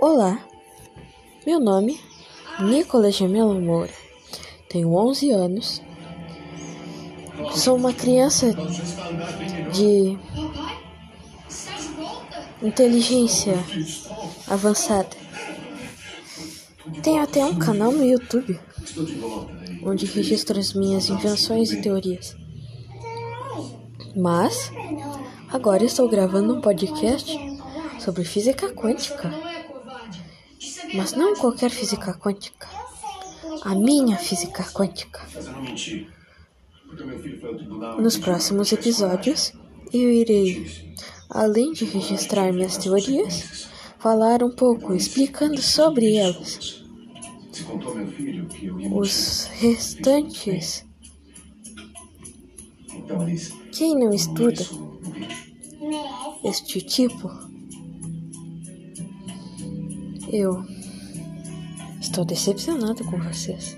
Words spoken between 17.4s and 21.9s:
um canal no YouTube onde registro as minhas invenções e